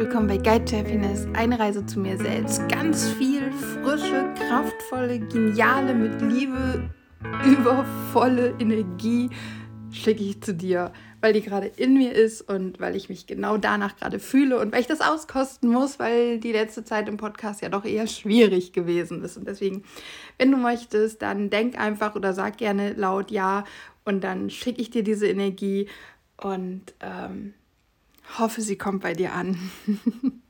[0.00, 2.66] willkommen bei Guide to Happiness, eine Reise zu mir selbst.
[2.70, 6.88] Ganz viel frische, kraftvolle, geniale, mit Liebe
[7.44, 9.28] übervolle Energie
[9.90, 10.90] schicke ich zu dir,
[11.20, 14.72] weil die gerade in mir ist und weil ich mich genau danach gerade fühle und
[14.72, 18.72] weil ich das auskosten muss, weil die letzte Zeit im Podcast ja doch eher schwierig
[18.72, 19.36] gewesen ist.
[19.36, 19.84] Und deswegen,
[20.38, 23.64] wenn du möchtest, dann denk einfach oder sag gerne laut Ja
[24.06, 25.88] und dann schicke ich dir diese Energie
[26.38, 27.52] und ähm,
[28.38, 29.56] hoffe, sie kommt bei dir an.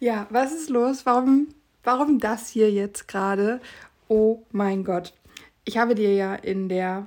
[0.00, 1.06] ja, was ist los?
[1.06, 1.48] Warum,
[1.84, 3.60] warum das hier jetzt gerade?
[4.08, 5.12] Oh mein Gott.
[5.64, 7.06] Ich habe dir ja in der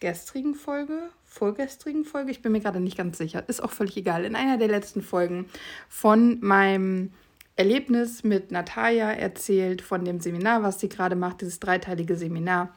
[0.00, 4.24] gestrigen Folge, vorgestrigen Folge, ich bin mir gerade nicht ganz sicher, ist auch völlig egal,
[4.24, 5.46] in einer der letzten Folgen
[5.88, 7.12] von meinem
[7.56, 12.74] Erlebnis mit Natalia erzählt, von dem Seminar, was sie gerade macht, dieses dreiteilige Seminar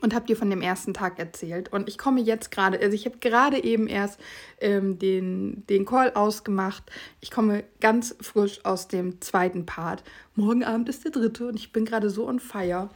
[0.00, 1.72] und habe dir von dem ersten Tag erzählt.
[1.72, 4.20] Und ich komme jetzt gerade, also ich habe gerade eben erst
[4.60, 6.82] ähm, den, den Call ausgemacht.
[7.20, 10.02] Ich komme ganz frisch aus dem zweiten Part.
[10.34, 12.90] Morgen Abend ist der dritte und ich bin gerade so on fire.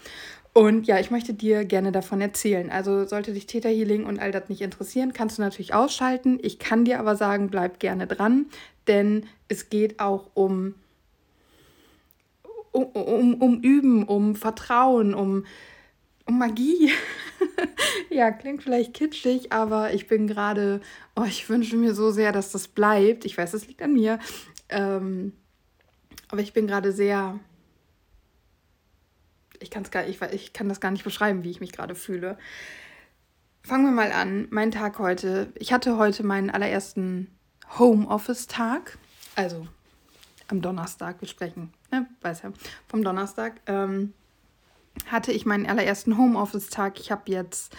[0.53, 2.70] Und ja, ich möchte dir gerne davon erzählen.
[2.70, 6.39] Also sollte dich Theta Healing und all das nicht interessieren, kannst du natürlich ausschalten.
[6.42, 8.47] Ich kann dir aber sagen, bleib gerne dran,
[8.89, 10.75] denn es geht auch um,
[12.73, 15.45] um, um, um Üben, um Vertrauen, um
[16.29, 16.93] um Magie.
[18.11, 20.81] ja, klingt vielleicht kitschig, aber ich bin gerade,
[21.17, 23.25] oh, ich wünsche mir so sehr, dass das bleibt.
[23.25, 24.19] Ich weiß, es liegt an mir.
[24.69, 25.33] Ähm,
[26.29, 27.41] aber ich bin gerade sehr,
[29.59, 32.37] ich, kann's gar, ich, ich kann das gar nicht beschreiben, wie ich mich gerade fühle.
[33.63, 34.47] Fangen wir mal an.
[34.51, 35.53] Mein Tag heute.
[35.55, 37.29] Ich hatte heute meinen allerersten
[37.79, 38.98] Homeoffice-Tag.
[39.35, 39.67] Also
[40.48, 41.20] am Donnerstag.
[41.20, 42.07] Wir sprechen, ne?
[42.20, 42.53] weiß ja,
[42.87, 43.61] vom Donnerstag.
[43.67, 44.13] Ähm,
[45.07, 47.01] hatte ich meinen allerersten Homeoffice-Tag.
[47.01, 47.77] Ich habe jetzt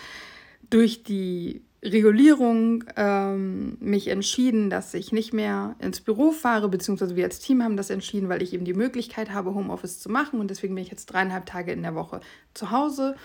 [0.70, 7.24] durch die Regulierung ähm, mich entschieden, dass ich nicht mehr ins Büro fahre, beziehungsweise wir
[7.24, 10.50] als Team haben das entschieden, weil ich eben die Möglichkeit habe, Homeoffice zu machen und
[10.50, 12.20] deswegen bin ich jetzt dreieinhalb Tage in der Woche
[12.54, 13.16] zu Hause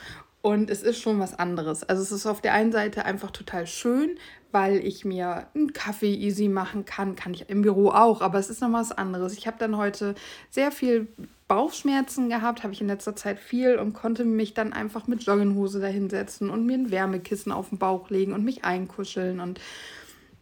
[0.44, 1.84] und es ist schon was anderes.
[1.84, 4.18] Also es ist auf der einen Seite einfach total schön,
[4.52, 8.50] weil ich mir einen Kaffee easy machen kann, kann ich im Büro auch, aber es
[8.50, 9.32] ist noch was anderes.
[9.38, 10.14] Ich habe dann heute
[10.50, 11.08] sehr viel
[11.48, 15.80] Bauchschmerzen gehabt, habe ich in letzter Zeit viel und konnte mich dann einfach mit Jogginghose
[15.80, 19.62] dahinsetzen und mir ein Wärmekissen auf den Bauch legen und mich einkuscheln und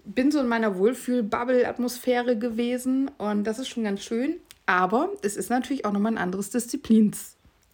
[0.05, 4.41] bin so in meiner Wohlfühl-Bubble-Atmosphäre gewesen und das ist schon ganz schön.
[4.67, 6.51] Aber es ist natürlich auch nochmal ein anderes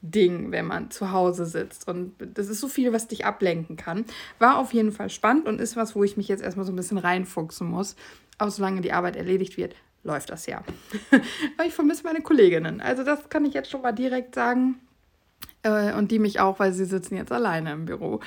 [0.03, 1.89] Disziplinsding, wenn man zu Hause sitzt.
[1.89, 4.05] Und das ist so viel, was dich ablenken kann.
[4.39, 6.77] War auf jeden Fall spannend und ist was, wo ich mich jetzt erstmal so ein
[6.77, 7.97] bisschen reinfuchsen muss.
[8.39, 10.63] Auch solange die Arbeit erledigt wird, läuft das ja.
[11.57, 12.81] Aber ich vermisse meine Kolleginnen.
[12.81, 14.81] Also das kann ich jetzt schon mal direkt sagen.
[15.63, 18.21] Äh, und die mich auch, weil sie sitzen jetzt alleine im Büro.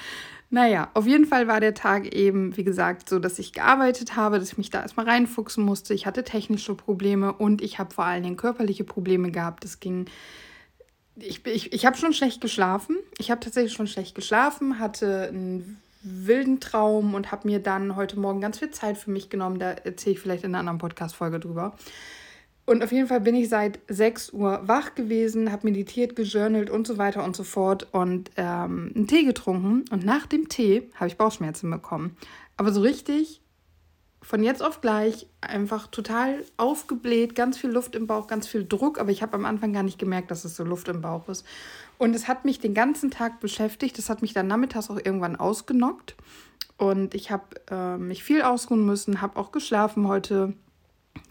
[0.54, 4.38] Naja, auf jeden Fall war der Tag eben, wie gesagt, so, dass ich gearbeitet habe,
[4.38, 5.94] dass ich mich da erstmal reinfuchsen musste.
[5.94, 9.64] Ich hatte technische Probleme und ich habe vor allen Dingen körperliche Probleme gehabt.
[9.64, 10.08] Das ging.
[11.16, 12.98] Ich, ich, ich habe schon schlecht geschlafen.
[13.18, 18.20] Ich habe tatsächlich schon schlecht geschlafen, hatte ein wilden Traum und habe mir dann heute
[18.20, 19.60] Morgen ganz viel Zeit für mich genommen.
[19.60, 21.76] Da erzähle ich vielleicht in einer anderen Podcast-Folge drüber.
[22.66, 26.88] Und auf jeden Fall bin ich seit 6 Uhr wach gewesen, habe meditiert, gejournalt und
[26.88, 29.84] so weiter und so fort und ähm, einen Tee getrunken.
[29.92, 32.16] Und nach dem Tee habe ich Bauchschmerzen bekommen.
[32.58, 33.41] Aber so richtig
[34.22, 39.00] von jetzt auf gleich einfach total aufgebläht, ganz viel Luft im Bauch, ganz viel Druck.
[39.00, 41.46] Aber ich habe am Anfang gar nicht gemerkt, dass es so Luft im Bauch ist.
[41.98, 43.98] Und es hat mich den ganzen Tag beschäftigt.
[43.98, 46.16] Das hat mich dann nachmittags auch irgendwann ausgenockt.
[46.78, 50.54] Und ich habe äh, mich viel ausruhen müssen, habe auch geschlafen heute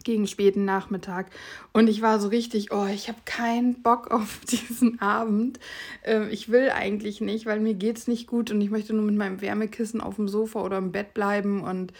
[0.03, 1.27] gegen späten Nachmittag.
[1.73, 5.59] Und ich war so richtig, oh, ich habe keinen Bock auf diesen Abend.
[6.03, 9.03] Äh, ich will eigentlich nicht, weil mir geht es nicht gut und ich möchte nur
[9.05, 11.93] mit meinem Wärmekissen auf dem Sofa oder im Bett bleiben und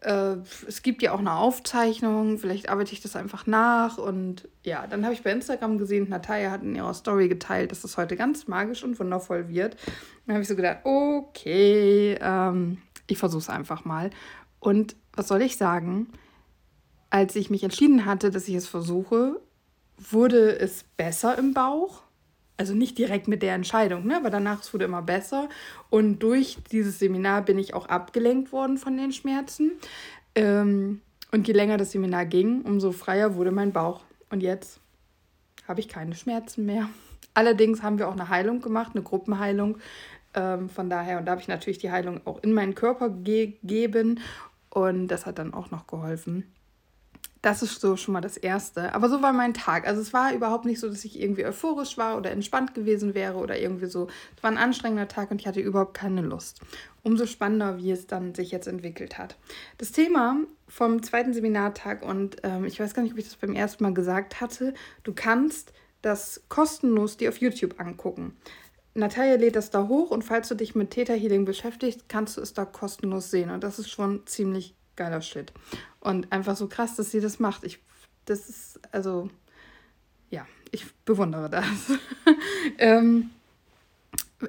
[0.00, 3.98] äh, es gibt ja auch eine Aufzeichnung, vielleicht arbeite ich das einfach nach.
[3.98, 7.82] Und ja, dann habe ich bei Instagram gesehen, Natalia hat in ihrer Story geteilt, dass
[7.82, 9.76] das heute ganz magisch und wundervoll wird.
[10.26, 14.10] Dann habe ich so gedacht, okay, ähm, ich versuche es einfach mal.
[14.58, 16.08] Und was soll ich sagen?
[17.10, 19.40] Als ich mich entschieden hatte, dass ich es versuche,
[19.98, 22.02] wurde es besser im Bauch
[22.60, 24.18] also nicht direkt mit der Entscheidung, ne?
[24.18, 25.48] aber danach es wurde immer besser.
[25.88, 29.72] Und durch dieses Seminar bin ich auch abgelenkt worden von den Schmerzen.
[30.34, 31.00] Ähm,
[31.32, 34.02] und je länger das Seminar ging, umso freier wurde mein Bauch.
[34.28, 34.78] Und jetzt
[35.66, 36.90] habe ich keine Schmerzen mehr.
[37.32, 39.78] Allerdings haben wir auch eine Heilung gemacht, eine Gruppenheilung.
[40.34, 44.20] Ähm, von daher, und da habe ich natürlich die Heilung auch in meinen Körper gegeben.
[44.68, 46.52] Und das hat dann auch noch geholfen.
[47.42, 48.94] Das ist so schon mal das Erste.
[48.94, 49.86] Aber so war mein Tag.
[49.86, 53.38] Also es war überhaupt nicht so, dass ich irgendwie euphorisch war oder entspannt gewesen wäre
[53.38, 54.08] oder irgendwie so.
[54.36, 56.60] Es war ein anstrengender Tag und ich hatte überhaupt keine Lust.
[57.02, 59.36] Umso spannender, wie es dann sich jetzt entwickelt hat.
[59.78, 60.36] Das Thema
[60.68, 63.94] vom zweiten Seminartag und ähm, ich weiß gar nicht, ob ich das beim ersten Mal
[63.94, 64.74] gesagt hatte.
[65.02, 65.72] Du kannst
[66.02, 68.36] das kostenlos dir auf YouTube angucken.
[68.94, 72.40] Natalia lädt das da hoch und falls du dich mit Theta Healing beschäftigst, kannst du
[72.40, 73.50] es da kostenlos sehen.
[73.50, 75.52] Und das ist schon ziemlich geiler Shit.
[76.00, 77.64] Und einfach so krass, dass sie das macht.
[77.64, 77.78] Ich,
[78.26, 79.30] das ist, also,
[80.28, 81.64] ja, ich bewundere das.
[82.78, 83.30] ähm,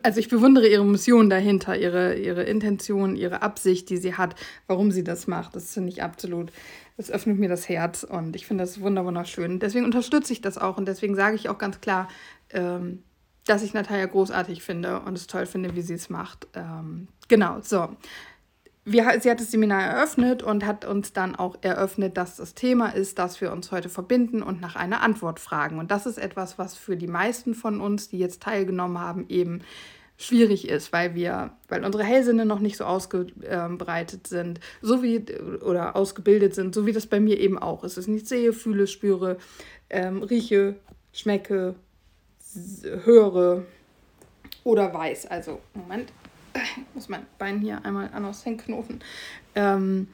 [0.03, 4.35] also ich bewundere ihre Mission dahinter, ihre, ihre Intention, ihre Absicht, die sie hat,
[4.67, 5.55] warum sie das macht.
[5.55, 6.51] Das finde ich absolut,
[6.97, 9.59] das öffnet mir das Herz und ich finde das wunderschön.
[9.59, 12.09] Deswegen unterstütze ich das auch und deswegen sage ich auch ganz klar,
[12.51, 13.03] ähm,
[13.45, 16.47] dass ich Natalia großartig finde und es toll finde, wie sie es macht.
[16.55, 17.89] Ähm, genau, so
[18.83, 22.89] wir, sie hat das Seminar eröffnet und hat uns dann auch eröffnet, dass das Thema
[22.89, 25.77] ist, dass wir uns heute verbinden und nach einer Antwort fragen.
[25.77, 29.61] Und das ist etwas, was für die meisten von uns, die jetzt teilgenommen haben, eben
[30.17, 35.25] schwierig ist, weil wir, weil unsere Hellsinne noch nicht so ausgebreitet sind, so wie
[35.63, 37.97] oder ausgebildet sind, so wie das bei mir eben auch ist.
[37.97, 39.37] Es nicht sehe, fühle, spüre,
[39.89, 40.75] ähm, rieche,
[41.13, 41.75] schmecke,
[43.03, 43.63] höre
[44.63, 45.27] oder weiß.
[45.27, 46.11] Also, Moment
[46.53, 48.99] ich muss mein Bein hier einmal anders hinknoten.
[49.55, 50.07] Ähm,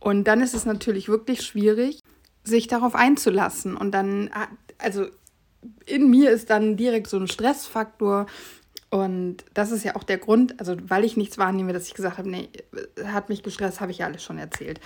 [0.00, 2.00] und dann ist es natürlich wirklich schwierig,
[2.42, 3.76] sich darauf einzulassen.
[3.76, 4.30] Und dann,
[4.78, 5.06] also
[5.86, 8.26] in mir ist dann direkt so ein Stressfaktor.
[8.90, 12.18] Und das ist ja auch der Grund, also weil ich nichts wahrnehme, dass ich gesagt
[12.18, 12.48] habe, nee,
[13.04, 14.80] hat mich gestresst, habe ich ja alles schon erzählt.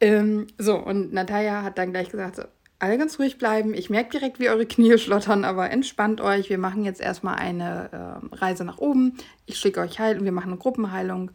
[0.00, 2.42] Ähm, so, und Natalia hat dann gleich gesagt, so,
[2.78, 3.74] alle ganz ruhig bleiben.
[3.74, 6.50] Ich merke direkt, wie eure Knie schlottern, aber entspannt euch.
[6.50, 9.16] Wir machen jetzt erstmal eine äh, Reise nach oben.
[9.46, 11.30] Ich schicke euch Heil und wir machen eine Gruppenheilung.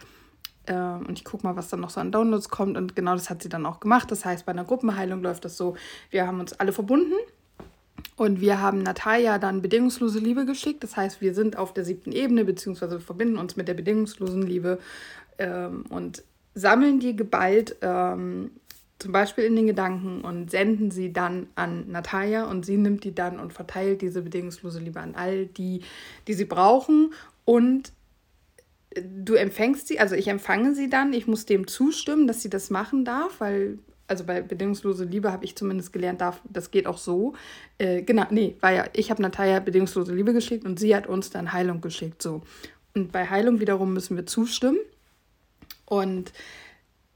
[0.66, 2.78] Äh, und ich gucke mal, was dann noch so an Downloads kommt.
[2.78, 4.12] Und genau das hat sie dann auch gemacht.
[4.12, 5.76] Das heißt, bei einer Gruppenheilung läuft das so,
[6.12, 7.14] wir haben uns alle verbunden.
[8.16, 10.84] Und wir haben Natalia dann bedingungslose Liebe geschickt.
[10.84, 14.44] Das heißt, wir sind auf der siebten Ebene, beziehungsweise wir verbinden uns mit der bedingungslosen
[14.44, 14.80] Liebe
[15.38, 18.52] ähm, und sammeln die geballt ähm,
[19.00, 23.16] zum Beispiel in den Gedanken und senden sie dann an Natalia und sie nimmt die
[23.16, 25.82] dann und verteilt diese bedingungslose Liebe an all die,
[26.28, 27.14] die sie brauchen
[27.46, 27.94] und
[28.96, 32.70] du empfängst sie, also ich empfange sie dann, ich muss dem zustimmen, dass sie das
[32.70, 36.98] machen darf, weil, also bei bedingungslose Liebe habe ich zumindest gelernt, darf, das geht auch
[36.98, 37.34] so.
[37.78, 41.30] Äh, genau, nee, war ja, ich habe Natalia bedingungslose Liebe geschickt und sie hat uns
[41.30, 42.42] dann Heilung geschickt, so.
[42.96, 44.80] Und bei Heilung wiederum müssen wir zustimmen
[45.86, 46.34] und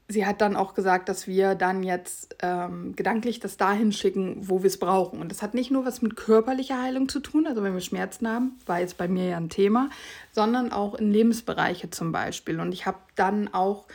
[0.08, 4.62] sie hat dann auch gesagt, dass wir dann jetzt ähm, gedanklich das dahin schicken, wo
[4.62, 5.20] wir es brauchen.
[5.20, 8.28] Und das hat nicht nur was mit körperlicher Heilung zu tun, also wenn wir Schmerzen
[8.28, 9.88] haben, war jetzt bei mir ja ein Thema,
[10.32, 12.60] sondern auch in Lebensbereiche zum Beispiel.
[12.60, 13.86] Und ich habe dann auch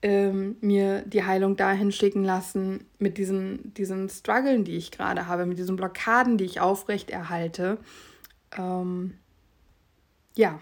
[0.00, 5.44] ähm, mir die Heilung dahin schicken lassen mit diesen, diesen Struggeln, die ich gerade habe,
[5.44, 7.78] mit diesen Blockaden, die ich aufrecht erhalte.
[8.56, 9.14] Ähm,
[10.36, 10.60] ja,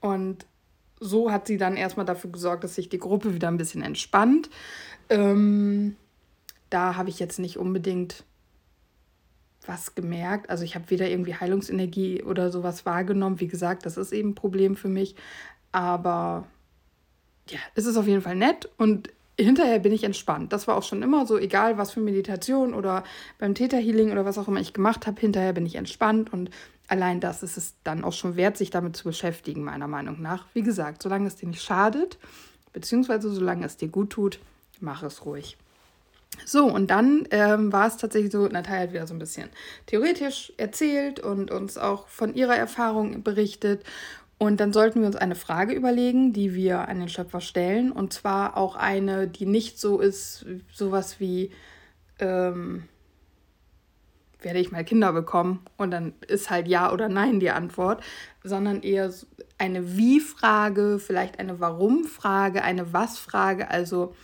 [0.00, 0.46] und
[1.00, 4.50] so hat sie dann erstmal dafür gesorgt, dass sich die Gruppe wieder ein bisschen entspannt.
[5.08, 5.96] Ähm,
[6.70, 8.24] da habe ich jetzt nicht unbedingt
[9.66, 10.48] was gemerkt.
[10.50, 13.40] Also ich habe weder irgendwie Heilungsenergie oder sowas wahrgenommen.
[13.40, 15.16] Wie gesagt, das ist eben ein Problem für mich.
[15.72, 16.46] Aber
[17.48, 20.52] ja, es ist auf jeden Fall nett und hinterher bin ich entspannt.
[20.52, 23.04] Das war auch schon immer so, egal was für Meditation oder
[23.38, 26.50] beim Theta Healing oder was auch immer ich gemacht habe, hinterher bin ich entspannt und
[26.88, 30.46] allein das ist es dann auch schon wert, sich damit zu beschäftigen, meiner Meinung nach.
[30.54, 32.18] Wie gesagt, solange es dir nicht schadet,
[32.72, 34.38] beziehungsweise solange es dir gut tut,
[34.80, 35.56] mach es ruhig.
[36.44, 39.48] So, und dann ähm, war es tatsächlich so, Natalia hat wieder so ein bisschen
[39.86, 43.84] theoretisch erzählt und uns auch von ihrer Erfahrung berichtet.
[44.38, 47.90] Und dann sollten wir uns eine Frage überlegen, die wir an den Schöpfer stellen.
[47.90, 51.52] Und zwar auch eine, die nicht so ist, sowas wie,
[52.18, 52.84] ähm,
[54.46, 55.66] werde ich mal Kinder bekommen?
[55.76, 58.00] Und dann ist halt ja oder nein die Antwort,
[58.44, 59.12] sondern eher
[59.58, 63.68] eine Wie-Frage, vielleicht eine Warum-Frage, eine Was-Frage.
[63.68, 64.14] Also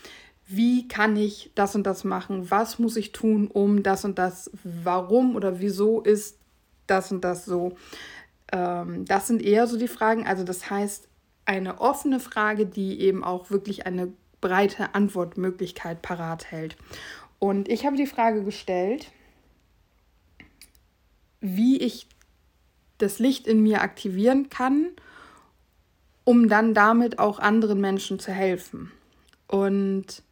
[0.47, 2.53] wie kann ich das und das machen?
[2.53, 4.49] Was muss ich tun, um das und das?
[4.63, 6.39] Warum oder wieso ist
[6.87, 7.73] das und das so?
[8.53, 10.25] Ähm, das sind eher so die Fragen.
[10.25, 11.09] Also das heißt,
[11.47, 16.77] eine offene Frage, die eben auch wirklich eine breite Antwortmöglichkeit parat hält.
[17.41, 19.11] Und ich habe die Frage gestellt,
[21.43, 22.07] wie ich
[22.99, 24.89] das Licht in mir aktivieren kann,
[26.25, 28.91] um dann damit auch anderen Menschen zu helfen.
[29.49, 30.23] Und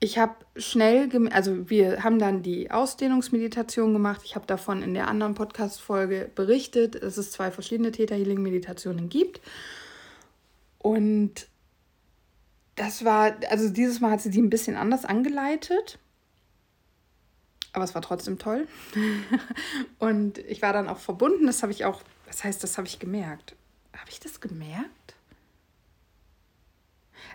[0.00, 4.20] ich habe schnell, also wir haben dann die Ausdehnungsmeditation gemacht.
[4.24, 9.08] Ich habe davon in der anderen Podcast-Folge berichtet, dass es zwei verschiedene Theta Healing Meditationen
[9.08, 9.40] gibt.
[10.78, 11.48] Und
[12.74, 15.98] das war, also dieses Mal hat sie die ein bisschen anders angeleitet.
[17.74, 18.66] Aber es war trotzdem toll.
[19.98, 21.46] und ich war dann auch verbunden.
[21.46, 23.56] Das habe ich auch, was heißt, das habe ich gemerkt?
[23.92, 25.14] Habe ich das gemerkt?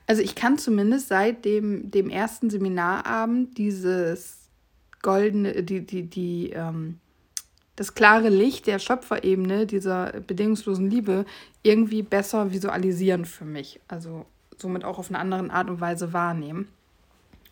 [0.07, 4.37] Also ich kann zumindest seit dem, dem ersten Seminarabend dieses
[5.01, 6.99] goldene, die, die, die, ähm,
[7.75, 11.25] das klare Licht der Schöpferebene, dieser bedingungslosen Liebe,
[11.63, 13.81] irgendwie besser visualisieren für mich.
[13.89, 14.25] Also
[14.57, 16.69] somit auch auf eine andere Art und Weise wahrnehmen.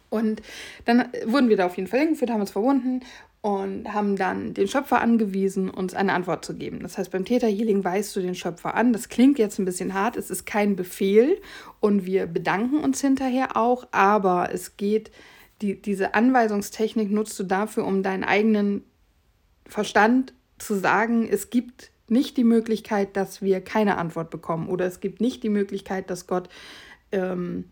[0.09, 0.41] Und
[0.85, 3.01] dann wurden wir da auf jeden Fall hingeführt, haben uns verbunden
[3.41, 6.79] und haben dann den Schöpfer angewiesen, uns eine Antwort zu geben.
[6.81, 8.93] Das heißt, beim Theta Healing weist du den Schöpfer an.
[8.93, 11.39] Das klingt jetzt ein bisschen hart, es ist kein Befehl
[11.79, 15.11] und wir bedanken uns hinterher auch, aber es geht,
[15.61, 18.83] die, diese Anweisungstechnik nutzt du dafür, um deinen eigenen
[19.65, 24.99] Verstand zu sagen, es gibt nicht die Möglichkeit, dass wir keine Antwort bekommen oder es
[24.99, 26.49] gibt nicht die Möglichkeit, dass Gott
[27.11, 27.65] ähm,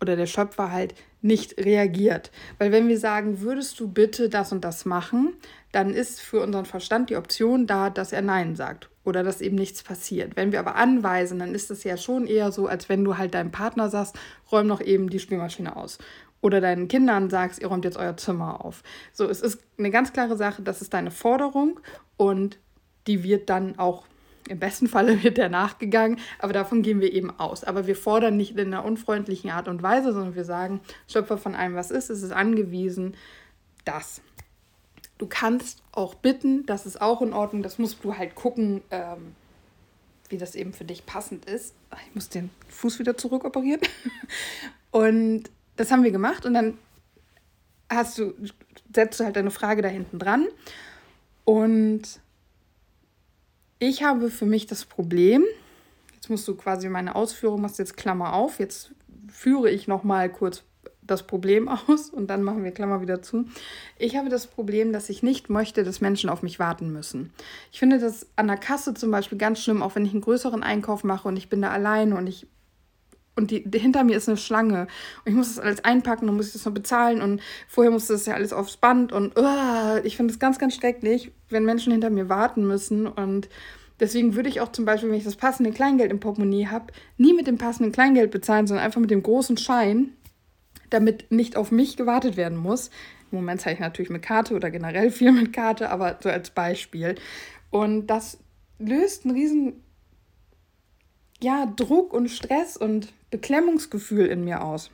[0.00, 0.94] oder der Schöpfer halt
[1.26, 2.30] nicht reagiert.
[2.58, 5.34] Weil wenn wir sagen, würdest du bitte das und das machen,
[5.72, 9.56] dann ist für unseren Verstand die Option da, dass er Nein sagt oder dass eben
[9.56, 10.36] nichts passiert.
[10.36, 13.34] Wenn wir aber anweisen, dann ist es ja schon eher so, als wenn du halt
[13.34, 14.18] deinem Partner sagst,
[14.50, 15.98] räum noch eben die Spülmaschine aus.
[16.40, 18.82] Oder deinen Kindern sagst, ihr räumt jetzt euer Zimmer auf.
[19.12, 21.80] So, es ist eine ganz klare Sache, das ist deine Forderung
[22.16, 22.58] und
[23.06, 24.04] die wird dann auch
[24.48, 27.64] im besten Falle wird der nachgegangen, aber davon gehen wir eben aus.
[27.64, 31.54] Aber wir fordern nicht in einer unfreundlichen Art und Weise, sondern wir sagen, Schöpfer von
[31.54, 33.16] allem, was ist, es ist angewiesen,
[33.84, 34.20] das.
[35.18, 39.34] Du kannst auch bitten, das ist auch in Ordnung, das musst du halt gucken, ähm,
[40.28, 41.74] wie das eben für dich passend ist.
[42.08, 43.80] Ich muss den Fuß wieder zurückoperieren.
[44.90, 45.44] Und
[45.76, 46.78] das haben wir gemacht und dann
[47.90, 48.34] hast du,
[48.94, 50.48] setzt du halt deine Frage da hinten dran
[51.44, 52.02] und
[53.78, 55.44] ich habe für mich das Problem,
[56.14, 58.92] jetzt musst du quasi meine Ausführung, machst jetzt Klammer auf, jetzt
[59.28, 60.62] führe ich nochmal kurz
[61.02, 63.46] das Problem aus und dann machen wir Klammer wieder zu.
[63.98, 67.32] Ich habe das Problem, dass ich nicht möchte, dass Menschen auf mich warten müssen.
[67.72, 70.62] Ich finde das an der Kasse zum Beispiel ganz schlimm, auch wenn ich einen größeren
[70.62, 72.46] Einkauf mache und ich bin da alleine und ich
[73.36, 74.82] und die, hinter mir ist eine Schlange
[75.24, 78.26] und ich muss das alles einpacken und muss das noch bezahlen und vorher musste das
[78.26, 82.10] ja alles aufs Band und uh, ich finde es ganz, ganz schrecklich, wenn Menschen hinter
[82.10, 83.48] mir warten müssen und
[84.00, 87.34] deswegen würde ich auch zum Beispiel, wenn ich das passende Kleingeld im Portemonnaie habe, nie
[87.34, 90.10] mit dem passenden Kleingeld bezahlen, sondern einfach mit dem großen Schein,
[90.90, 92.90] damit nicht auf mich gewartet werden muss.
[93.32, 96.50] Im Moment zeige ich natürlich mit Karte oder generell viel mit Karte, aber so als
[96.50, 97.16] Beispiel.
[97.70, 98.38] Und das
[98.78, 99.82] löst einen riesen
[101.40, 104.90] ja, Druck und Stress und Beklemmungsgefühl in mir aus.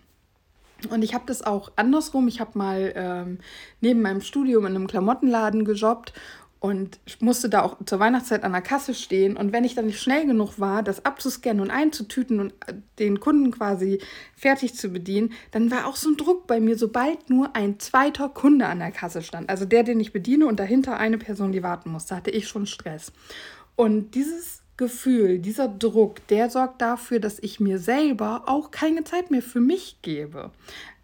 [0.90, 2.26] Und ich habe das auch andersrum.
[2.26, 3.38] Ich habe mal ähm,
[3.80, 6.12] neben meinem Studium in einem Klamottenladen gejobbt
[6.62, 9.36] und musste da auch zur Weihnachtszeit an der Kasse stehen.
[9.36, 13.18] Und wenn ich dann nicht schnell genug war, das abzuscannen und einzutüten und äh, den
[13.18, 14.00] Kunden quasi
[14.36, 18.28] fertig zu bedienen, dann war auch so ein Druck bei mir, sobald nur ein zweiter
[18.28, 19.50] Kunde an der Kasse stand.
[19.50, 22.66] Also der, den ich bediene und dahinter eine Person, die warten musste, hatte ich schon
[22.66, 23.12] Stress.
[23.74, 29.30] Und dieses Gefühl, dieser Druck, der sorgt dafür, dass ich mir selber auch keine Zeit
[29.30, 30.50] mehr für mich gebe.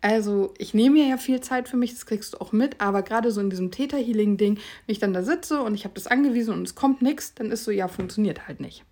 [0.01, 3.03] Also ich nehme mir ja viel Zeit für mich, das kriegst du auch mit, aber
[3.03, 6.55] gerade so in diesem Täter-Healing-Ding, wenn ich dann da sitze und ich habe das angewiesen
[6.55, 8.85] und es kommt nichts, dann ist so, ja, funktioniert halt nicht.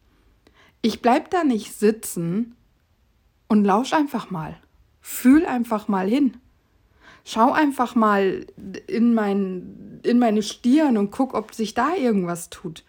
[0.82, 2.54] Ich bleib da nicht sitzen
[3.48, 4.56] und lausch einfach mal.
[5.00, 6.36] Fühl einfach mal hin.
[7.24, 8.46] Schau einfach mal
[8.86, 12.84] in, mein, in meine Stirn und guck, ob sich da irgendwas tut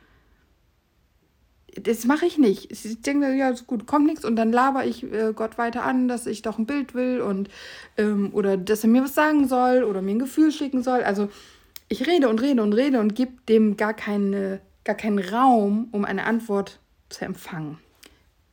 [1.81, 2.71] das mache ich nicht.
[2.71, 6.07] Ich denke, ja, ist gut, kommt nichts und dann laber ich äh, Gott weiter an,
[6.07, 7.49] dass ich doch ein Bild will und
[7.97, 11.03] ähm, oder dass er mir was sagen soll oder mir ein Gefühl schicken soll.
[11.03, 11.29] Also
[11.89, 16.03] ich rede und rede und rede und gebe dem gar, keine, gar keinen Raum, um
[16.05, 16.79] eine Antwort
[17.09, 17.77] zu empfangen.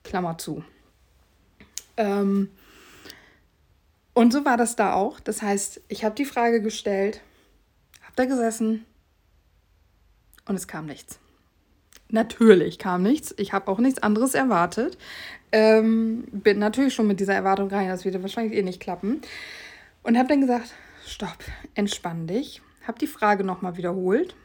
[0.04, 0.62] Klammer zu.
[1.96, 2.50] Ähm,
[4.12, 5.18] und so war das da auch.
[5.20, 7.20] Das heißt, ich habe die Frage gestellt,
[8.02, 8.84] habe da gesessen
[10.46, 11.18] und es kam nichts.
[12.14, 13.34] Natürlich kam nichts.
[13.38, 14.96] Ich habe auch nichts anderes erwartet.
[15.50, 19.20] Ähm, bin natürlich schon mit dieser Erwartung rein, das wird wahrscheinlich eh nicht klappen.
[20.04, 20.72] Und habe dann gesagt,
[21.04, 21.38] stopp,
[21.74, 22.62] entspann dich.
[22.86, 24.36] Habe die Frage nochmal wiederholt.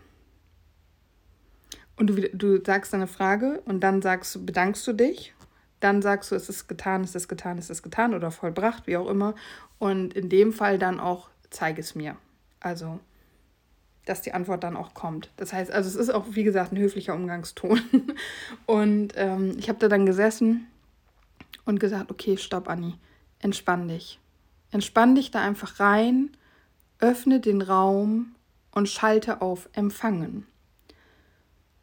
[1.96, 5.36] Und du, du sagst deine Frage und dann sagst, bedankst du dich.
[5.80, 8.98] Dann sagst du, es ist getan, es ist getan, es ist getan oder vollbracht, wie
[8.98, 9.36] auch immer.
[9.78, 12.16] Und in dem Fall dann auch, zeige es mir.
[12.62, 13.00] Also
[14.10, 15.30] dass die Antwort dann auch kommt.
[15.38, 17.80] Das heißt, also es ist auch, wie gesagt, ein höflicher Umgangston.
[18.66, 20.68] Und ähm, ich habe da dann gesessen
[21.66, 22.96] und gesagt, okay, stopp, Anni,
[23.38, 24.20] entspann dich.
[24.72, 26.32] Entspann dich da einfach rein,
[27.00, 28.36] öffne den Raum
[28.72, 30.48] und schalte auf Empfangen.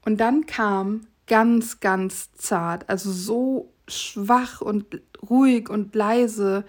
[0.04, 6.64] Und dann kam ganz, ganz zart, also so schwach und ruhig und leise.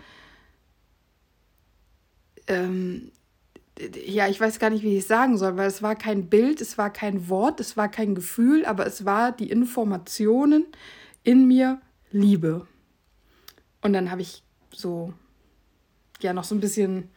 [2.45, 3.11] Ähm,
[4.05, 6.61] ja, ich weiß gar nicht, wie ich es sagen soll, weil es war kein Bild,
[6.61, 10.65] es war kein Wort, es war kein Gefühl, aber es war die Informationen
[11.23, 11.81] in mir
[12.11, 12.67] Liebe.
[13.81, 15.13] Und dann habe ich so,
[16.21, 17.09] ja, noch so ein bisschen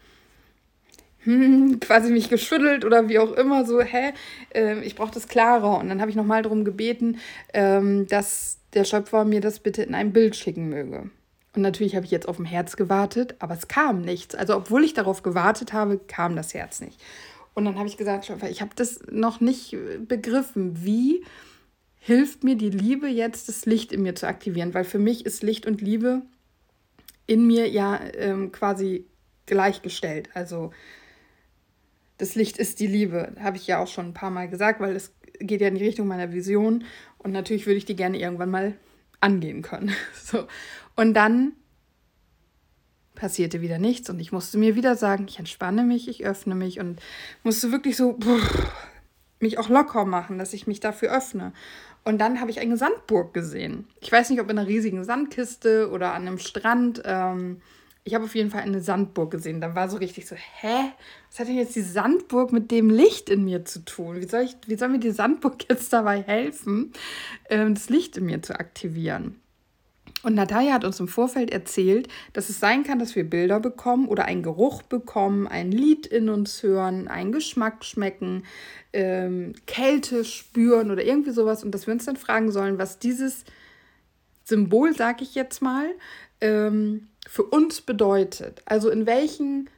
[1.25, 4.13] hm, quasi mich geschüttelt oder wie auch immer, so, hä,
[4.55, 5.79] äh, ich brauche das klarer.
[5.79, 7.19] Und dann habe ich nochmal darum gebeten,
[7.53, 11.11] ähm, dass der Schöpfer mir das bitte in ein Bild schicken möge.
[11.55, 14.35] Und natürlich habe ich jetzt auf dem Herz gewartet, aber es kam nichts.
[14.35, 17.01] Also obwohl ich darauf gewartet habe, kam das Herz nicht.
[17.55, 19.77] Und dann habe ich gesagt, ich habe das noch nicht
[20.07, 20.85] begriffen.
[20.85, 21.25] Wie
[21.99, 24.75] hilft mir die Liebe jetzt, das Licht in mir zu aktivieren?
[24.75, 26.23] Weil für mich ist Licht und Liebe
[27.27, 29.07] in mir ja ähm, quasi
[29.47, 30.31] gleichgestellt.
[30.35, 30.73] Also
[32.19, 34.95] das Licht ist die Liebe, habe ich ja auch schon ein paar Mal gesagt, weil
[34.95, 36.85] es geht ja in die Richtung meiner Vision
[37.19, 38.75] und natürlich würde ich die gerne irgendwann mal
[39.21, 39.95] angehen können.
[40.15, 40.47] So.
[40.97, 41.53] Und dann
[43.15, 46.81] passierte wieder nichts und ich musste mir wieder sagen, ich entspanne mich, ich öffne mich
[46.81, 47.01] und
[47.43, 48.19] musste wirklich so
[49.41, 51.53] mich auch locker machen, dass ich mich dafür öffne.
[52.05, 53.87] Und dann habe ich eine Sandburg gesehen.
[54.01, 57.03] Ich weiß nicht, ob in einer riesigen Sandkiste oder an einem Strand.
[57.05, 57.61] Ähm,
[58.05, 59.61] ich habe auf jeden Fall eine Sandburg gesehen.
[59.61, 60.93] Da war so richtig so, hä?
[61.29, 64.21] Was hat denn jetzt die Sandburg mit dem Licht in mir zu tun?
[64.21, 66.93] Wie soll, ich, wie soll mir die Sandburg jetzt dabei helfen,
[67.51, 69.41] ähm, das Licht in mir zu aktivieren?
[70.23, 74.07] Und Natalia hat uns im Vorfeld erzählt, dass es sein kann, dass wir Bilder bekommen
[74.07, 78.45] oder einen Geruch bekommen, ein Lied in uns hören, einen Geschmack schmecken,
[78.93, 81.65] ähm, Kälte spüren oder irgendwie sowas.
[81.65, 83.45] Und dass wir uns dann fragen sollen, was dieses
[84.45, 85.87] Symbol, sag ich jetzt mal,
[86.43, 88.63] ähm, für uns bedeutet.
[88.67, 89.71] Also in welchen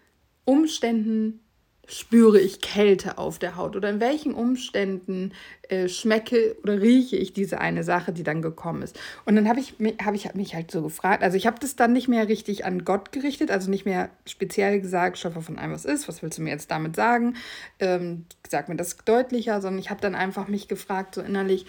[0.45, 1.41] Umständen
[1.89, 5.33] spüre ich Kälte auf der Haut oder in welchen Umständen
[5.69, 8.99] äh, schmecke oder rieche ich diese eine Sache, die dann gekommen ist.
[9.25, 9.75] Und dann habe ich,
[10.05, 12.85] hab ich mich halt so gefragt, also ich habe das dann nicht mehr richtig an
[12.85, 16.43] Gott gerichtet, also nicht mehr speziell gesagt, Schöpfer von allem was ist, was willst du
[16.43, 17.35] mir jetzt damit sagen,
[17.81, 21.67] ähm, sag mir das deutlicher, sondern ich habe dann einfach mich gefragt, so innerlich,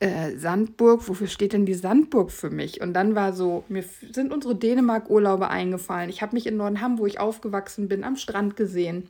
[0.00, 2.80] äh, Sandburg, wofür steht denn die Sandburg für mich?
[2.80, 6.10] Und dann war so, mir sind unsere Dänemark-Urlaube eingefallen.
[6.10, 9.08] Ich habe mich in Norden wo ich aufgewachsen bin, am Strand gesehen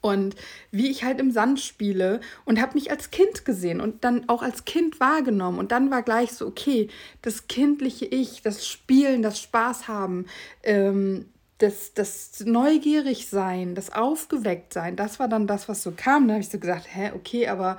[0.00, 0.36] und
[0.70, 4.42] wie ich halt im Sand spiele und habe mich als Kind gesehen und dann auch
[4.42, 6.88] als Kind wahrgenommen und dann war gleich so, okay,
[7.22, 10.26] das kindliche Ich, das Spielen, das Spaß haben,
[10.62, 11.26] ähm,
[11.58, 16.28] das, das neugierig sein, das aufgeweckt sein, das war dann das, was so kam.
[16.28, 17.76] Da habe ich so gesagt, hä, okay, aber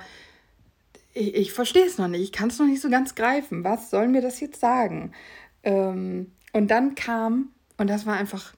[1.14, 3.64] ich, ich verstehe es noch nicht, ich kann es noch nicht so ganz greifen.
[3.64, 5.12] Was soll mir das jetzt sagen?
[5.62, 8.54] Ähm, und dann kam, und das war einfach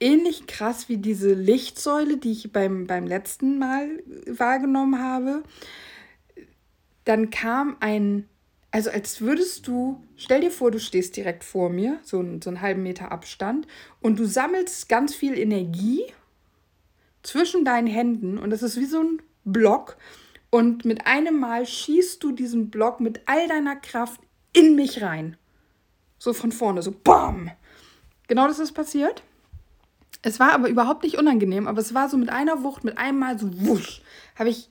[0.00, 5.42] ähnlich krass wie diese Lichtsäule, die ich beim, beim letzten Mal wahrgenommen habe.
[7.04, 8.28] Dann kam ein,
[8.70, 12.60] also als würdest du, stell dir vor, du stehst direkt vor mir, so, so einen
[12.60, 13.66] halben Meter Abstand,
[14.00, 16.04] und du sammelst ganz viel Energie
[17.22, 19.96] zwischen deinen Händen und das ist wie so ein Block.
[20.50, 24.20] Und mit einem Mal schießt du diesen Block mit all deiner Kraft
[24.52, 25.36] in mich rein.
[26.18, 27.50] So von vorne, so BAM!
[28.28, 29.22] Genau das ist passiert.
[30.26, 33.18] Es war aber überhaupt nicht unangenehm, aber es war so mit einer Wucht, mit einem
[33.18, 34.00] Mal so wusch,
[34.36, 34.70] habe ich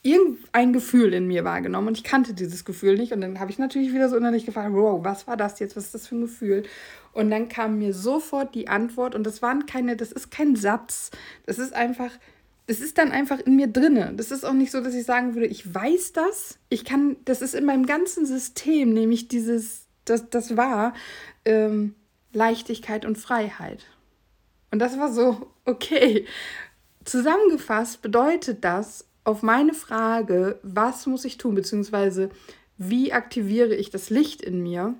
[0.00, 3.58] irgendein Gefühl in mir wahrgenommen und ich kannte dieses Gefühl nicht und dann habe ich
[3.58, 6.22] natürlich wieder so innerlich gefragt, wow, was war das jetzt, was ist das für ein
[6.22, 6.62] Gefühl?
[7.12, 11.10] Und dann kam mir sofort die Antwort und das waren keine, das ist kein Satz,
[11.44, 12.10] das ist einfach,
[12.66, 14.14] das ist dann einfach in mir drinne.
[14.16, 17.42] Das ist auch nicht so, dass ich sagen würde, ich weiß das, ich kann, das
[17.42, 20.94] ist in meinem ganzen System, nämlich dieses, das, das war
[21.44, 21.94] ähm,
[22.32, 23.84] Leichtigkeit und Freiheit.
[24.74, 26.26] Und das war so, okay.
[27.04, 32.30] Zusammengefasst bedeutet das auf meine Frage, was muss ich tun, beziehungsweise
[32.76, 34.96] wie aktiviere ich das Licht in mir,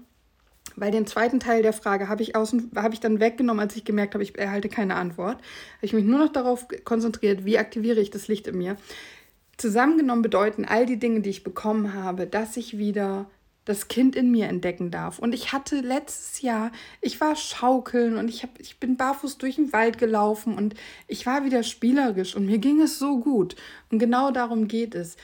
[0.76, 3.84] weil den zweiten Teil der Frage habe ich, außen, habe ich dann weggenommen, als ich
[3.84, 5.38] gemerkt habe, ich erhalte keine Antwort.
[5.38, 8.76] Habe ich mich nur noch darauf konzentriert, wie aktiviere ich das Licht in mir.
[9.56, 13.28] Zusammengenommen bedeuten all die Dinge, die ich bekommen habe, dass ich wieder
[13.64, 15.18] das Kind in mir entdecken darf.
[15.18, 19.56] Und ich hatte letztes Jahr, ich war schaukeln und ich, hab, ich bin barfuß durch
[19.56, 20.74] den Wald gelaufen und
[21.06, 23.56] ich war wieder spielerisch und mir ging es so gut.
[23.90, 25.16] Und genau darum geht es.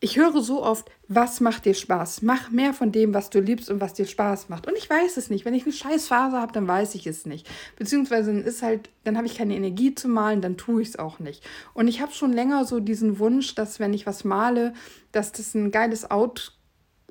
[0.00, 2.20] Ich höre so oft, was macht dir Spaß?
[2.20, 4.66] Mach mehr von dem, was du liebst und was dir Spaß macht.
[4.66, 5.46] Und ich weiß es nicht.
[5.46, 7.48] Wenn ich eine scheiß Phase habe, dann weiß ich es nicht.
[7.76, 10.98] Beziehungsweise dann ist halt, dann habe ich keine Energie zu malen, dann tue ich es
[10.98, 11.42] auch nicht.
[11.72, 14.74] Und ich habe schon länger so diesen Wunsch, dass wenn ich was male,
[15.10, 16.52] dass das ein geiles Out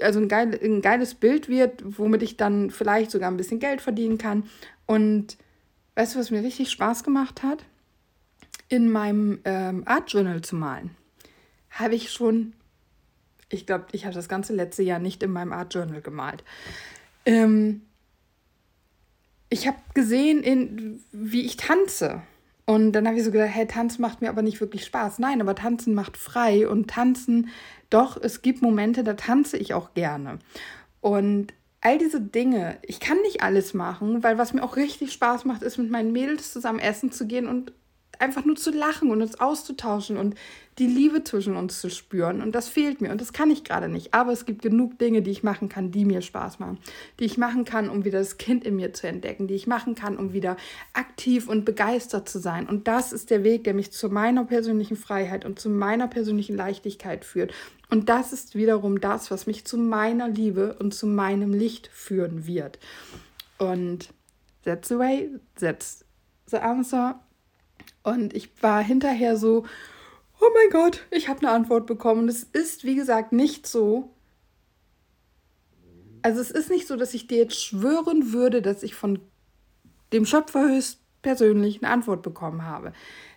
[0.01, 3.82] also ein, geil, ein geiles Bild wird, womit ich dann vielleicht sogar ein bisschen Geld
[3.82, 4.43] verdienen kann.
[4.86, 5.38] Und
[5.95, 7.63] weißt du, was mir richtig Spaß gemacht hat?
[8.69, 10.91] In meinem ähm, Art Journal zu malen.
[11.69, 12.53] Habe ich schon,
[13.49, 16.43] Ich glaube, ich habe das ganze letzte Jahr nicht in meinem Art Journal gemalt.
[17.25, 17.82] Ähm,
[19.49, 22.23] ich habe gesehen, in, wie ich tanze.
[22.65, 25.19] Und dann habe ich so gedacht, hey, Tanzen macht mir aber nicht wirklich Spaß.
[25.19, 27.49] Nein, aber Tanzen macht frei und Tanzen,
[27.93, 30.39] doch, es gibt Momente, da tanze ich auch gerne.
[31.01, 35.45] Und all diese Dinge, ich kann nicht alles machen, weil was mir auch richtig Spaß
[35.45, 37.73] macht, ist mit meinen Mädels zusammen essen zu gehen und
[38.19, 40.36] einfach nur zu lachen und uns auszutauschen und
[40.80, 42.41] die Liebe zwischen uns zu spüren.
[42.41, 44.13] Und das fehlt mir und das kann ich gerade nicht.
[44.13, 46.80] Aber es gibt genug Dinge, die ich machen kann, die mir Spaß machen.
[47.19, 49.47] Die ich machen kann, um wieder das Kind in mir zu entdecken.
[49.47, 50.58] Die ich machen kann, um wieder
[50.93, 52.67] aktiv und begeistert zu sein.
[52.67, 56.56] Und das ist der Weg, der mich zu meiner persönlichen Freiheit und zu meiner persönlichen
[56.56, 57.54] Leichtigkeit führt.
[57.89, 62.47] Und das ist wiederum das, was mich zu meiner Liebe und zu meinem Licht führen
[62.47, 62.80] wird.
[63.60, 64.10] Und
[64.63, 66.04] that's the way, that's
[66.47, 67.19] the answer.
[68.03, 69.65] Und ich war hinterher so,
[70.39, 72.27] oh mein Gott, ich habe eine Antwort bekommen.
[72.27, 74.09] Es ist, wie gesagt, nicht so.
[76.21, 79.19] Also es ist nicht so, dass ich dir jetzt schwören würde, dass ich von
[80.11, 82.93] dem Schöpfer höchst persönlich eine Antwort bekommen habe.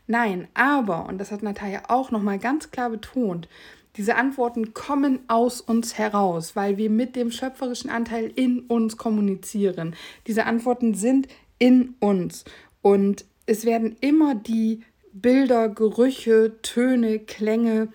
[0.07, 3.49] Nein, aber, und das hat Natalia auch nochmal ganz klar betont,
[3.97, 9.95] diese Antworten kommen aus uns heraus, weil wir mit dem schöpferischen Anteil in uns kommunizieren.
[10.27, 12.45] Diese Antworten sind in uns.
[12.83, 14.83] Und es werden immer die
[15.13, 17.89] Bilder, Gerüche, Töne, Klänge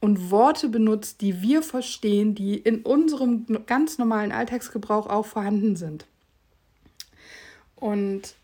[0.00, 6.06] und Worte benutzt, die wir verstehen, die in unserem ganz normalen Alltagsgebrauch auch vorhanden sind.
[7.76, 8.34] Und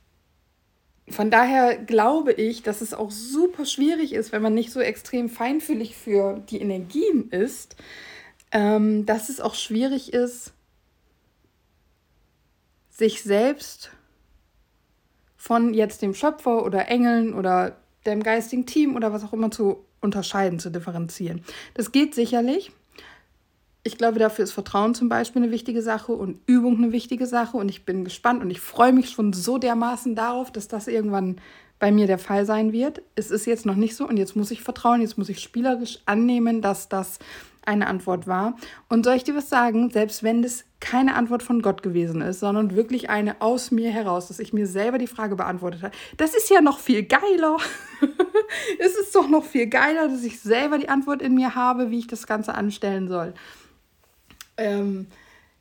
[1.08, 5.28] von daher glaube ich, dass es auch super schwierig ist, wenn man nicht so extrem
[5.28, 7.76] feinfühlig für die Energien ist,
[8.50, 10.52] ähm, dass es auch schwierig ist,
[12.90, 13.92] sich selbst
[15.46, 19.84] von jetzt dem Schöpfer oder Engeln oder dem geistigen Team oder was auch immer zu
[20.00, 21.42] unterscheiden, zu differenzieren.
[21.74, 22.72] Das geht sicherlich.
[23.84, 27.58] Ich glaube, dafür ist Vertrauen zum Beispiel eine wichtige Sache und Übung eine wichtige Sache.
[27.58, 31.36] Und ich bin gespannt und ich freue mich schon so dermaßen darauf, dass das irgendwann
[31.78, 33.02] bei mir der Fall sein wird.
[33.14, 36.00] Es ist jetzt noch nicht so und jetzt muss ich vertrauen, jetzt muss ich spielerisch
[36.06, 37.20] annehmen, dass das
[37.66, 38.56] eine Antwort war.
[38.88, 42.40] Und soll ich dir was sagen, selbst wenn das keine Antwort von Gott gewesen ist,
[42.40, 46.34] sondern wirklich eine aus mir heraus, dass ich mir selber die Frage beantwortet habe, das
[46.34, 47.58] ist ja noch viel geiler.
[48.78, 51.98] es ist doch noch viel geiler, dass ich selber die Antwort in mir habe, wie
[51.98, 53.34] ich das Ganze anstellen soll.
[54.56, 55.06] Ähm,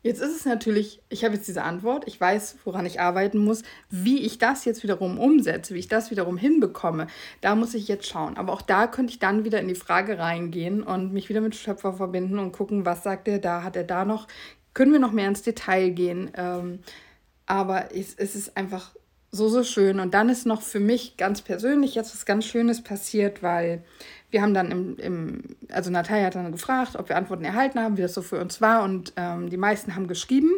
[0.05, 3.63] Jetzt ist es natürlich, ich habe jetzt diese Antwort, ich weiß, woran ich arbeiten muss,
[3.89, 7.07] wie ich das jetzt wiederum umsetze, wie ich das wiederum hinbekomme,
[7.41, 8.37] da muss ich jetzt schauen.
[8.37, 11.55] Aber auch da könnte ich dann wieder in die Frage reingehen und mich wieder mit
[11.55, 14.27] Schöpfer verbinden und gucken, was sagt er da, hat er da noch,
[14.75, 16.29] können wir noch mehr ins Detail gehen.
[16.35, 16.81] Ähm,
[17.47, 18.93] aber es, es ist einfach
[19.35, 19.99] so, so schön.
[19.99, 23.83] Und dann ist noch für mich ganz persönlich jetzt was ganz Schönes passiert, weil
[24.31, 27.97] wir haben dann im, im, also Natalia hat dann gefragt, ob wir Antworten erhalten haben,
[27.97, 28.83] wie das so für uns war.
[28.83, 30.51] Und ähm, die meisten haben geschrieben.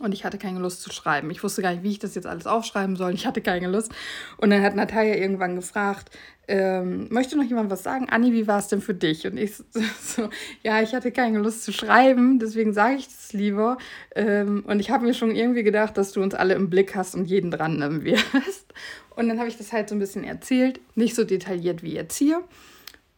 [0.00, 1.30] Und ich hatte keine Lust zu schreiben.
[1.30, 3.12] Ich wusste gar nicht, wie ich das jetzt alles aufschreiben soll.
[3.12, 3.92] Ich hatte keine Lust.
[4.38, 6.10] Und dann hat Natalia irgendwann gefragt,
[6.48, 8.08] ähm, möchte noch jemand was sagen?
[8.08, 9.26] Anni, wie war es denn für dich?
[9.26, 9.54] Und ich
[10.02, 10.30] so,
[10.62, 13.76] ja, ich hatte keine Lust zu schreiben, deswegen sage ich das lieber.
[14.16, 17.14] Ähm, und ich habe mir schon irgendwie gedacht, dass du uns alle im Blick hast
[17.14, 18.66] und jeden dran nehmen wirst.
[19.16, 22.16] Und dann habe ich das halt so ein bisschen erzählt, nicht so detailliert wie jetzt
[22.16, 22.42] hier.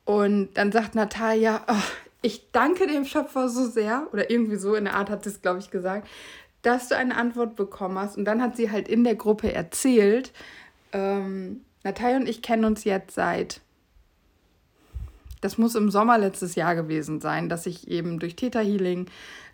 [0.05, 1.93] Und dann sagt Natalia, oh,
[2.23, 5.43] ich danke dem Schöpfer so sehr, oder irgendwie so in der Art hat sie es,
[5.43, 6.09] glaube ich, gesagt,
[6.63, 8.17] dass du eine Antwort bekommen hast.
[8.17, 10.33] Und dann hat sie halt in der Gruppe erzählt,
[10.93, 13.61] ähm, Natalia und ich kennen uns jetzt seit,
[15.41, 19.07] das muss im Sommer letztes Jahr gewesen sein, dass ich eben durch Theta Healing,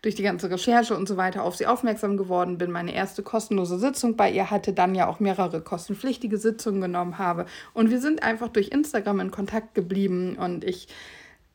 [0.02, 3.78] durch die ganze Recherche und so weiter auf sie aufmerksam geworden bin, meine erste kostenlose
[3.78, 7.46] Sitzung bei ihr hatte, dann ja auch mehrere kostenpflichtige Sitzungen genommen habe.
[7.72, 10.88] Und wir sind einfach durch Instagram in Kontakt geblieben und ich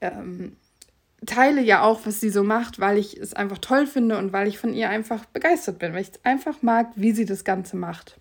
[0.02, 0.58] ähm,
[1.26, 4.48] teile ja auch, was sie so macht, weil ich es einfach toll finde und weil
[4.48, 8.18] ich von ihr einfach begeistert bin, weil ich einfach mag, wie sie das Ganze macht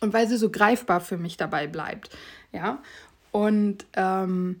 [0.00, 2.10] und weil sie so greifbar für mich dabei bleibt.
[2.52, 2.82] Ja,
[3.32, 4.60] und ähm,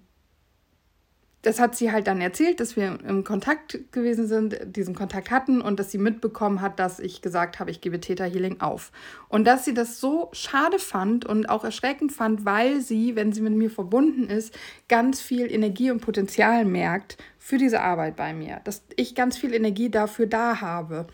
[1.46, 5.60] das hat sie halt dann erzählt, dass wir im Kontakt gewesen sind, diesen Kontakt hatten
[5.60, 8.90] und dass sie mitbekommen hat, dass ich gesagt habe, ich gebe Theta Healing auf.
[9.28, 13.42] Und dass sie das so schade fand und auch erschreckend fand, weil sie, wenn sie
[13.42, 18.60] mit mir verbunden ist, ganz viel Energie und Potenzial merkt für diese Arbeit bei mir.
[18.64, 21.06] Dass ich ganz viel Energie dafür da habe.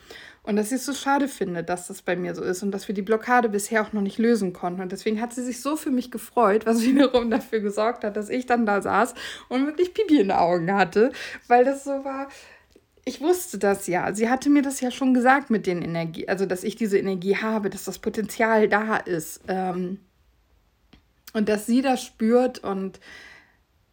[0.44, 2.88] Und dass sie es so schade findet, dass das bei mir so ist und dass
[2.88, 4.80] wir die Blockade bisher auch noch nicht lösen konnten.
[4.80, 8.28] Und deswegen hat sie sich so für mich gefreut, was wiederum dafür gesorgt hat, dass
[8.28, 9.14] ich dann da saß
[9.48, 11.12] und wirklich Pipi in den Augen hatte,
[11.46, 12.28] weil das so war.
[13.04, 14.14] Ich wusste das ja.
[14.14, 17.36] Sie hatte mir das ja schon gesagt mit den Energie, also dass ich diese Energie
[17.36, 19.42] habe, dass das Potenzial da ist.
[19.48, 20.00] Ähm,
[21.32, 23.00] und dass sie das spürt und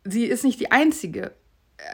[0.04, 1.32] sie ist nicht die Einzige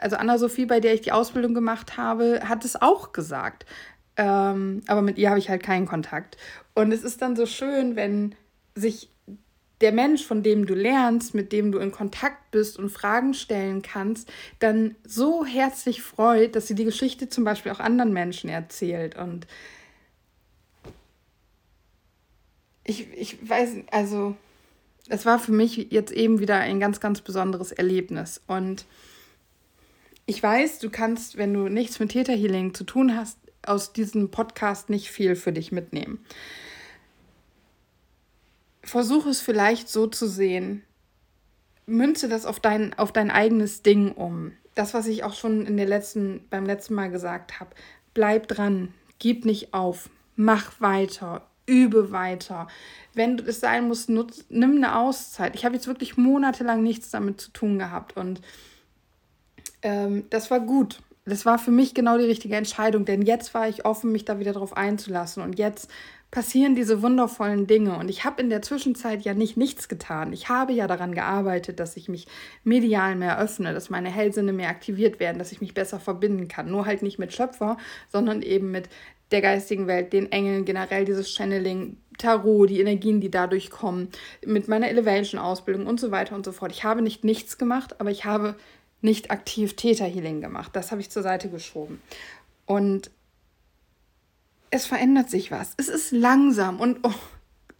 [0.00, 3.66] also Anna-Sophie, bei der ich die Ausbildung gemacht habe, hat es auch gesagt.
[4.16, 6.36] Ähm, aber mit ihr habe ich halt keinen Kontakt.
[6.74, 8.34] Und es ist dann so schön, wenn
[8.74, 9.10] sich
[9.80, 13.82] der Mensch, von dem du lernst, mit dem du in Kontakt bist und Fragen stellen
[13.82, 19.16] kannst, dann so herzlich freut, dass sie die Geschichte zum Beispiel auch anderen Menschen erzählt.
[19.16, 19.46] Und
[22.84, 24.34] ich, ich weiß, also
[25.08, 28.40] es war für mich jetzt eben wieder ein ganz, ganz besonderes Erlebnis.
[28.46, 28.86] Und
[30.24, 34.90] ich weiß, du kannst, wenn du nichts mit Täterhealing zu tun hast, aus diesem Podcast
[34.90, 36.24] nicht viel für dich mitnehmen
[38.86, 40.82] versuche es vielleicht so zu sehen.
[41.86, 44.52] Münze das auf dein, auf dein eigenes Ding um.
[44.74, 47.70] Das, was ich auch schon in der letzten, beim letzten Mal gesagt habe.
[48.14, 52.68] Bleib dran, gib nicht auf, mach weiter, übe weiter.
[53.14, 55.54] Wenn es sein muss, nutz, nimm eine Auszeit.
[55.54, 58.40] Ich habe jetzt wirklich monatelang nichts damit zu tun gehabt und
[59.82, 61.00] ähm, das war gut.
[61.28, 64.38] Das war für mich genau die richtige Entscheidung, denn jetzt war ich offen, mich da
[64.38, 65.90] wieder drauf einzulassen und jetzt
[66.30, 67.96] passieren diese wundervollen Dinge.
[67.96, 70.32] Und ich habe in der Zwischenzeit ja nicht nichts getan.
[70.32, 72.26] Ich habe ja daran gearbeitet, dass ich mich
[72.62, 76.70] medial mehr öffne, dass meine Hellsinne mehr aktiviert werden, dass ich mich besser verbinden kann.
[76.70, 77.76] Nur halt nicht mit Schöpfer,
[78.08, 78.88] sondern eben mit
[79.30, 84.08] der geistigen Welt, den Engeln, generell dieses Channeling, Tarot, die Energien, die dadurch kommen,
[84.44, 86.70] mit meiner Elevation-Ausbildung und so weiter und so fort.
[86.70, 88.54] Ich habe nicht nichts gemacht, aber ich habe
[89.00, 90.70] nicht aktiv Täterhealing gemacht.
[90.74, 92.00] Das habe ich zur Seite geschoben.
[92.64, 93.10] Und
[94.70, 95.74] es verändert sich was.
[95.76, 97.12] Es ist langsam und oh,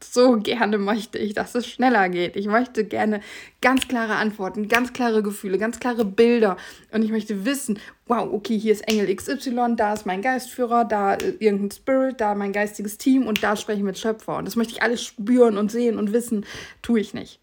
[0.03, 2.37] so gerne möchte ich, dass es schneller geht.
[2.37, 3.21] Ich möchte gerne
[3.61, 6.57] ganz klare Antworten, ganz klare Gefühle, ganz klare Bilder.
[6.93, 11.17] Und ich möchte wissen, wow, okay, hier ist Engel XY, da ist mein Geistführer, da
[11.39, 14.37] irgendein Spirit, da mein geistiges Team und da spreche ich mit Schöpfer.
[14.37, 16.45] Und das möchte ich alles spüren und sehen und wissen,
[16.83, 17.41] tue ich nicht.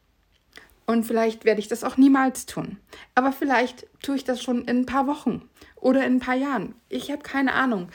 [0.85, 2.77] Und vielleicht werde ich das auch niemals tun.
[3.15, 6.75] Aber vielleicht tue ich das schon in ein paar Wochen oder in ein paar Jahren.
[6.89, 7.89] Ich habe keine Ahnung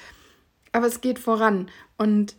[0.72, 1.70] aber es geht voran.
[1.96, 2.36] Und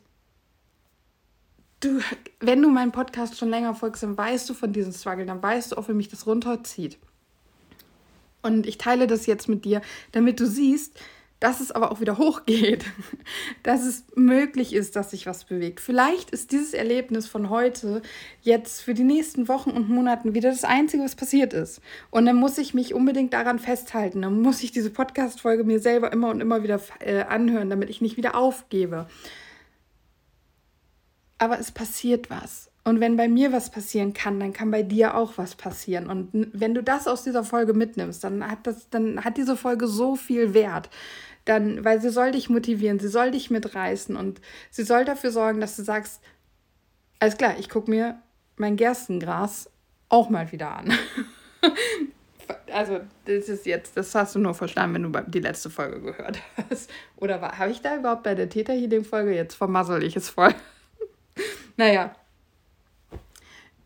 [1.80, 2.00] du,
[2.40, 5.72] wenn du meinen Podcast schon länger folgst, dann weißt du von diesem Struggle, dann weißt
[5.72, 6.98] du auch, wie mich das runterzieht.
[8.42, 9.82] Und ich teile das jetzt mit dir,
[10.12, 10.98] damit du siehst,
[11.40, 12.86] dass es aber auch wieder hochgeht,
[13.64, 15.80] dass es möglich ist, dass sich was bewegt.
[15.80, 18.02] Vielleicht ist dieses Erlebnis von heute
[18.42, 21.82] jetzt für die nächsten Wochen und Monaten wieder das Einzige, was passiert ist.
[22.12, 24.22] Und dann muss ich mich unbedingt daran festhalten.
[24.22, 28.02] Dann muss ich diese Podcast-Folge mir selber immer und immer wieder äh, anhören, damit ich
[28.02, 29.08] nicht wieder aufgebe.
[31.38, 32.70] Aber es passiert was.
[32.84, 36.08] Und wenn bei mir was passieren kann, dann kann bei dir auch was passieren.
[36.08, 39.88] Und wenn du das aus dieser Folge mitnimmst, dann hat, das, dann hat diese Folge
[39.88, 40.90] so viel Wert
[41.50, 45.60] dann, weil sie soll dich motivieren, sie soll dich mitreißen und sie soll dafür sorgen,
[45.60, 46.22] dass du sagst,
[47.20, 48.22] alles klar, ich gucke mir
[48.56, 49.70] mein Gerstengras
[50.10, 50.94] auch mal wieder an.
[52.72, 56.40] also, das ist jetzt, das hast du nur verstanden, wenn du die letzte Folge gehört
[56.70, 56.92] hast.
[57.18, 59.34] Oder habe ich da überhaupt bei der Täter Healing-Folge?
[59.34, 60.54] Jetzt vermassel ich es voll.
[61.78, 62.16] naja.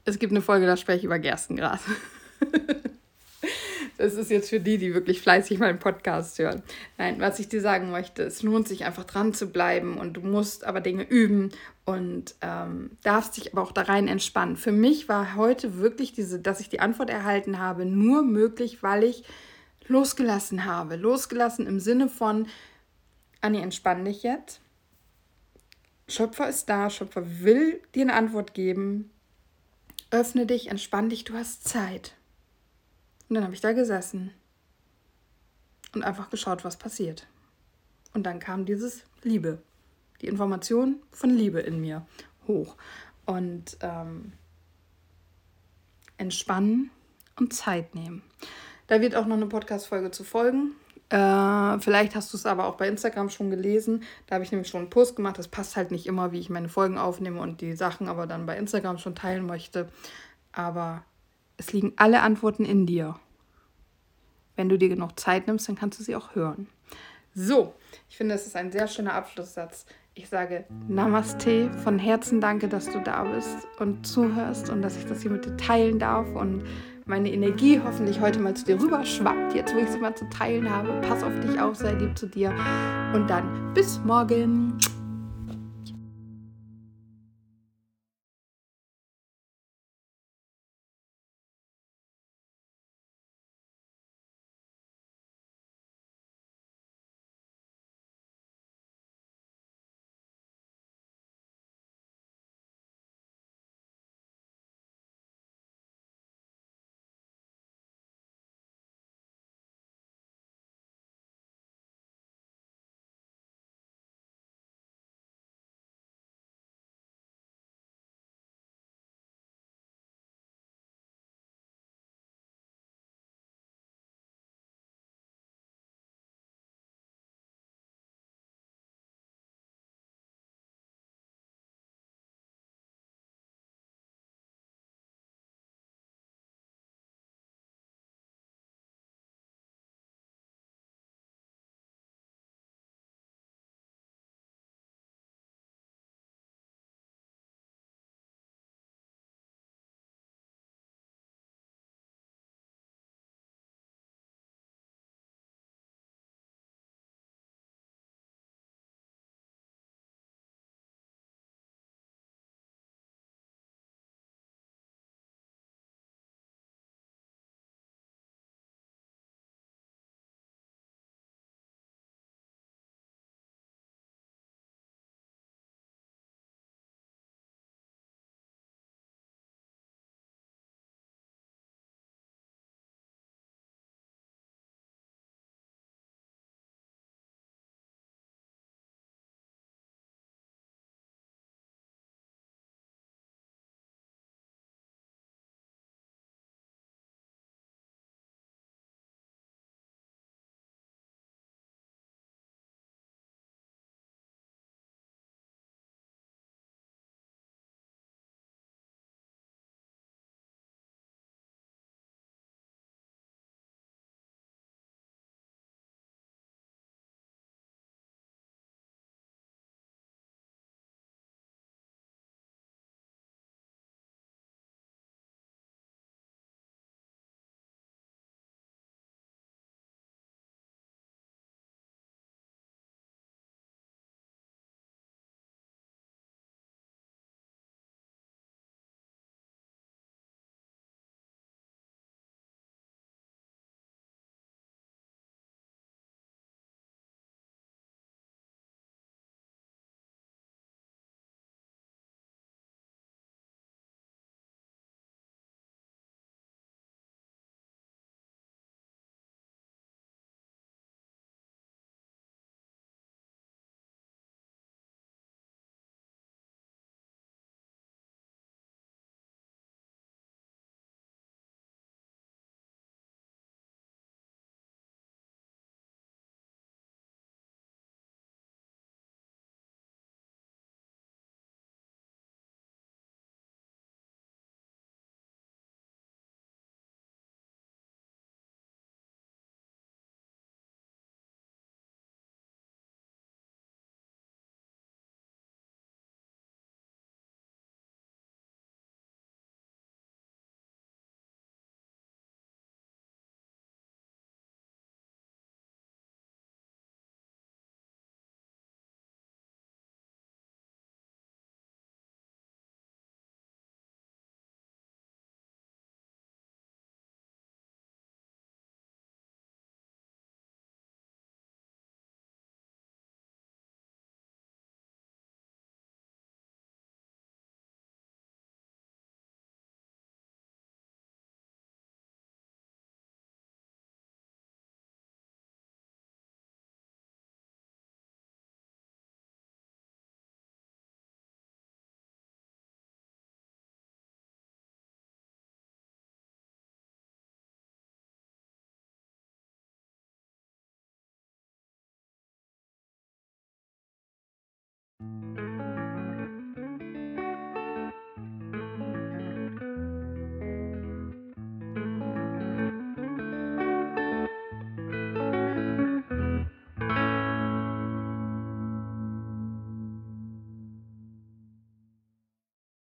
[0.06, 1.82] Es gibt eine Folge, da spreche ich über Gerstengras.
[3.98, 6.64] Das ist jetzt für die, die wirklich fleißig meinen Podcast hören.
[6.98, 10.22] Nein, was ich dir sagen möchte, es lohnt sich einfach dran zu bleiben und du
[10.22, 11.52] musst aber Dinge üben
[11.86, 14.58] und ähm, darfst dich aber auch da rein entspannen.
[14.58, 19.04] Für mich war heute wirklich diese, dass ich die Antwort erhalten habe, nur möglich, weil
[19.04, 19.24] ich
[19.88, 20.96] losgelassen habe.
[20.96, 22.48] Losgelassen im Sinne von,
[23.42, 24.60] Anni, entspann dich jetzt.
[26.08, 29.12] Schöpfer ist da, Schöpfer will dir eine Antwort geben.
[30.12, 32.14] Öffne dich, entspann dich, du hast Zeit.
[33.30, 34.32] Und dann habe ich da gesessen
[35.94, 37.28] und einfach geschaut, was passiert.
[38.14, 39.62] Und dann kam dieses Liebe,
[40.22, 42.06] die Information von Liebe in mir
[42.48, 42.76] hoch.
[43.26, 44.34] Und ähm,
[46.18, 46.92] entspannen
[47.38, 48.22] und Zeit nehmen.
[48.88, 50.74] Da wird auch noch eine Podcast-Folge zu folgen.
[51.10, 54.04] Äh, vielleicht hast du es aber auch bei Instagram schon gelesen.
[54.28, 55.38] Da habe ich nämlich schon einen Post gemacht.
[55.38, 58.46] Das passt halt nicht immer, wie ich meine Folgen aufnehme und die Sachen aber dann
[58.46, 59.90] bei Instagram schon teilen möchte.
[60.52, 61.04] Aber
[61.58, 63.16] es liegen alle Antworten in dir.
[64.56, 66.68] Wenn du dir genug Zeit nimmst, dann kannst du sie auch hören.
[67.36, 67.74] So,
[68.10, 69.86] ich finde, das ist ein sehr schöner Abschlusssatz.
[70.14, 75.06] Ich sage Namaste, von Herzen danke, dass du da bist und zuhörst und dass ich
[75.08, 76.64] das hier mit dir teilen darf und
[77.06, 80.30] meine Energie hoffentlich heute mal zu dir rüber schwappt, jetzt wo ich sie mal zu
[80.30, 81.02] teilen habe.
[81.02, 82.52] Pass auf dich auf, sei lieb zu dir
[83.14, 84.78] und dann bis morgen.